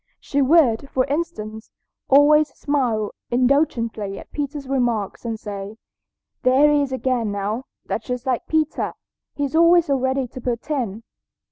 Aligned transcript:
She 0.19 0.41
would, 0.41 0.89
for 0.89 1.05
instance, 1.05 1.69
always 2.09 2.47
smile 2.55 3.11
indulgently 3.29 4.17
at 4.17 4.31
Peter's 4.31 4.67
remarks 4.67 5.25
and 5.25 5.39
say, 5.39 5.77
"There 6.41 6.71
he 6.71 6.81
is 6.81 6.91
again, 6.91 7.31
now; 7.31 7.65
that's 7.85 8.07
just 8.07 8.25
like 8.25 8.47
Peter. 8.47 8.93
He's 9.35 9.55
always 9.55 9.85
so 9.85 9.97
ready 9.97 10.27
to 10.29 10.41
put 10.41 10.71
in." 10.71 11.03